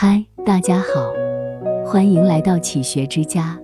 [0.00, 1.12] 嗨，大家好，
[1.84, 3.58] 欢迎来到启学之家，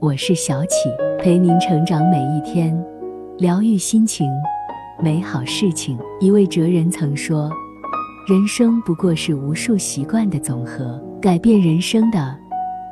[0.00, 2.78] 我是小启，陪您成长每一天，
[3.38, 4.30] 疗愈心情，
[5.02, 5.98] 美好事情。
[6.20, 7.50] 一位哲人曾说，
[8.28, 12.36] 人生不过是无数习惯的总和，改变人生的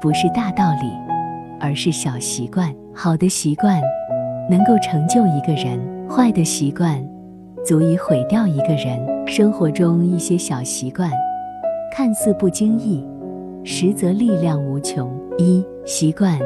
[0.01, 0.91] 不是大道理，
[1.61, 2.75] 而是小习惯。
[2.95, 3.79] 好的习惯
[4.49, 5.79] 能够成就一个人，
[6.09, 6.99] 坏的习惯
[7.63, 8.99] 足以毁掉一个人。
[9.27, 11.11] 生活中一些小习惯。
[11.91, 13.05] 看似不经意，
[13.65, 15.11] 实则力量无穷。
[15.39, 16.39] 一习惯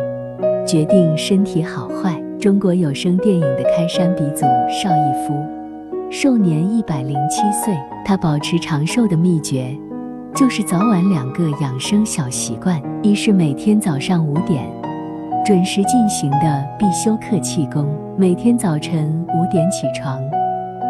[0.67, 2.21] 决定身体好坏。
[2.41, 5.35] 中国有声电影的开山鼻祖邵逸夫，
[6.11, 7.75] 寿年一百零七岁。
[8.05, 9.67] 他保持长寿的秘诀，
[10.35, 14.65] 就是早晚两个养生小习惯：一是每天早上五点
[15.45, 20.21] 准时进行的必修课气功，每天早晨五点起床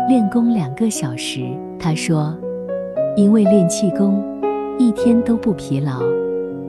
[0.08, 1.42] 练功两个小时。
[1.78, 2.36] 他说，
[3.16, 4.33] 因为练气功。
[4.76, 6.00] 一天都不疲劳，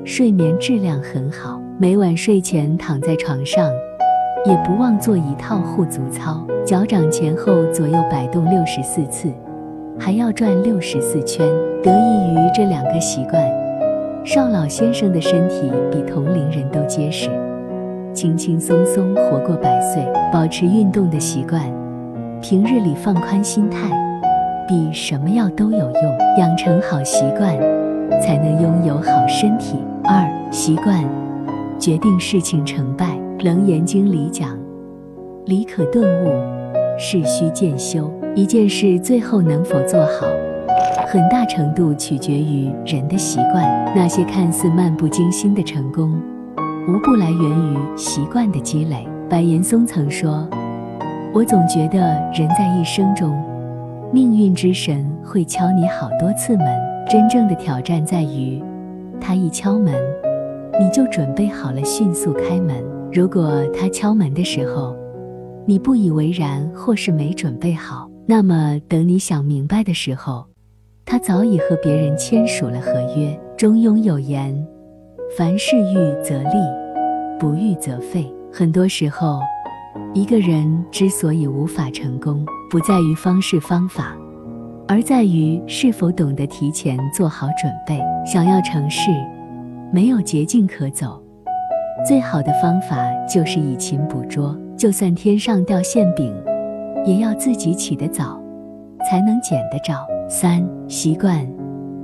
[0.04, 1.60] 睡眠质量很好。
[1.80, 3.68] 每晚睡前躺在床上，
[4.46, 9.28] 也不忘做一套护足操，脚掌前后左右摆动六十四次，
[10.00, 11.48] 还要转六十四圈。
[11.82, 13.44] 得益于这两个习惯，
[14.24, 17.28] 邵老先生的身体比同龄人都结实，
[18.14, 20.06] 轻轻松松活过百岁。
[20.32, 21.60] 保持运动的习惯，
[22.40, 23.90] 平日里放宽心态，
[24.68, 26.18] 比什么药都有用。
[26.38, 27.58] 养成好习惯。
[28.22, 29.78] 才能拥有好身体。
[30.04, 31.04] 二习惯
[31.80, 33.18] 决定事情成败。
[33.40, 34.58] 楞严经里讲
[35.46, 36.30] ：“理可顿悟，
[36.98, 40.26] 事须渐修。”一件事最后能否做好，
[41.08, 43.64] 很大程度取决于人的习惯。
[43.96, 46.20] 那些看似漫不经心的成功，
[46.88, 49.08] 无不来源于习惯的积累。
[49.30, 50.48] 白岩松曾说
[51.34, 52.00] ：“我总觉得
[52.34, 53.38] 人在一生中，
[54.12, 56.66] 命运之神会敲你好多次门。”
[57.08, 58.62] 真正的挑战在于，
[59.22, 59.94] 他一敲门，
[60.80, 62.84] 你就准备好了迅速开门。
[63.14, 64.96] 如果他敲门的时候，
[65.68, 70.46] 你不以为然或是没准备好，那么等你想明白的时候，
[71.06, 73.40] 他早已和别人签署了合约。
[73.56, 74.56] 中庸有言：
[75.38, 76.58] 凡事预则立，
[77.40, 78.30] 不预则废。
[78.52, 79.40] 很多时候，
[80.16, 84.18] 一个人之所以无法成功，不在于方式方法。
[84.88, 88.00] 而在于是否懂得提前做好准备。
[88.26, 89.10] 想要成事，
[89.92, 91.22] 没有捷径可走，
[92.08, 92.98] 最好的方法
[93.28, 94.58] 就是以勤捕捉。
[94.78, 96.36] 就算天上掉馅饼，
[97.06, 98.42] 也要自己起得早，
[99.10, 99.94] 才能捡得着。
[100.28, 101.48] 三习惯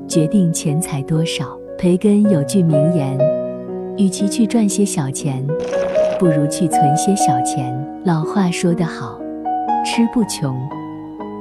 [0.07, 1.45] 决定钱财多少。
[1.77, 3.17] 培根有句名言：
[3.97, 5.43] 与其去赚些小钱，
[6.19, 7.75] 不如去存些小钱。
[8.05, 9.19] 老话说得好，
[9.83, 10.55] 吃不穷，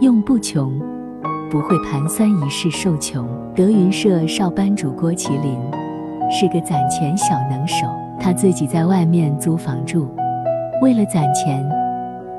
[0.01, 0.73] 用不穷。
[1.51, 3.27] 不会盘算一世受穷。
[3.57, 5.59] 德云社少班主郭麒麟
[6.31, 7.87] 是个攒钱小能手，
[8.21, 10.09] 他自己在外面租房住，
[10.81, 11.69] 为了攒钱，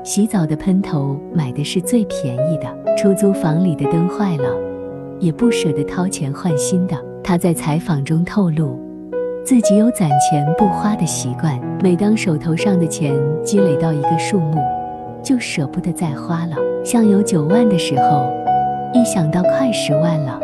[0.02, 2.96] 洗澡的喷头买的是最便宜的。
[2.96, 4.48] 出租房里的灯坏了，
[5.18, 6.96] 也不舍得掏钱换新的。
[7.22, 8.78] 他在采访中透露，
[9.44, 14.58] 自己有攒钱不花的习惯，每当手头上的钱积累到一个数目，
[15.22, 16.56] 就舍不得再花了。
[16.82, 18.41] 像有九万的时候。
[18.94, 20.38] 一想到快十万了，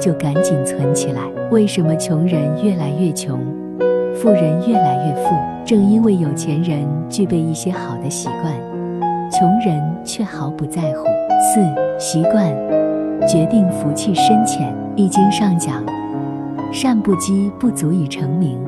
[0.00, 1.20] 就赶紧存起来。
[1.50, 3.38] 为什么穷人越来越穷，
[4.14, 5.34] 富人越来越富？
[5.64, 8.52] 正因为有钱人具备一些好的习惯，
[9.30, 11.06] 穷人却毫不在乎。
[11.40, 11.60] 四
[11.98, 12.46] 习惯
[13.28, 14.74] 决定福气深浅。
[14.96, 15.84] 易经上讲：
[16.72, 18.58] 善不积不足以成名，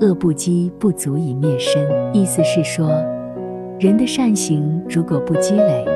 [0.00, 1.84] 恶不积不足以灭身。
[2.12, 2.90] 意思是说，
[3.78, 5.95] 人的善行如果不积累。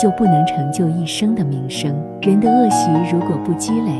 [0.00, 1.94] 就不能成就一生的名声。
[2.22, 3.92] 人的恶习如果不积累，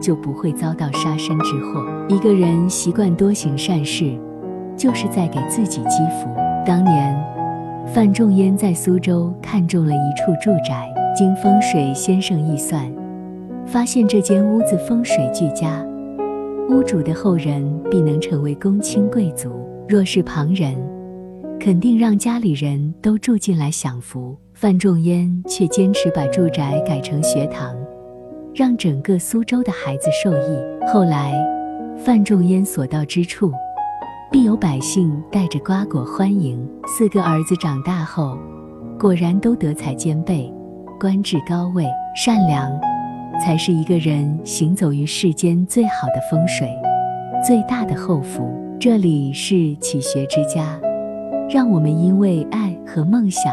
[0.00, 1.84] 就不会遭到杀身之祸。
[2.08, 4.16] 一个人习惯多行善事，
[4.76, 6.30] 就是在给自己积福。
[6.64, 7.14] 当年，
[7.86, 12.90] 范仲淹在苏州看中了一处住宅，经风水先生一算，
[13.66, 15.84] 发现这间屋子风水俱佳，
[16.70, 19.50] 屋主的后人必能成为公卿贵族。
[19.88, 20.74] 若是旁人，
[21.58, 24.36] 肯定让家里人都住进来享福。
[24.60, 27.76] 范仲淹却坚持把住宅改成学堂，
[28.52, 30.58] 让整个苏州的孩子受益。
[30.92, 31.32] 后来，
[31.96, 33.52] 范仲淹所到之处，
[34.32, 36.68] 必有百姓带着瓜果欢迎。
[36.88, 38.36] 四个儿子长大后，
[38.98, 40.52] 果然都德才兼备，
[40.98, 41.86] 官至高位。
[42.16, 42.68] 善良，
[43.40, 46.68] 才是一个人行走于世间最好的风水，
[47.46, 48.50] 最大的厚福。
[48.80, 50.76] 这里是启学之家，
[51.48, 53.52] 让我们因为爱和梦想。